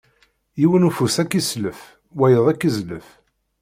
Yiwen 0.59 0.87
ufus 0.89 1.15
ad 1.21 1.27
k-islef, 1.29 1.79
wayeḍ 2.17 2.45
ad 2.47 2.57
k-izlef! 2.59 3.07